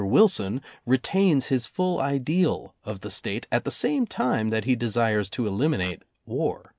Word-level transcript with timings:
Wilson 0.03 0.63
retains 0.83 1.49
his 1.49 1.67
full 1.67 1.99
ideal 1.99 2.73
of 2.83 3.01
the 3.01 3.11
State 3.11 3.45
at 3.51 3.65
the 3.65 3.69
same 3.69 4.07
time 4.07 4.49
that 4.49 4.65
he 4.65 4.75
desires 4.75 5.29
to 5.29 5.45
eliminate 5.45 6.01
war. 6.25 6.67